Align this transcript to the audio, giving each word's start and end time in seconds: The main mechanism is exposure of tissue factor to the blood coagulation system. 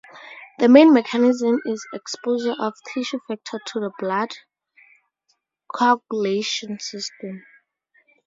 The 0.57 0.67
main 0.67 0.93
mechanism 0.93 1.59
is 1.63 1.87
exposure 1.93 2.55
of 2.59 2.73
tissue 2.91 3.19
factor 3.27 3.59
to 3.63 3.79
the 3.81 3.91
blood 3.99 4.31
coagulation 5.71 6.79
system. 6.79 7.43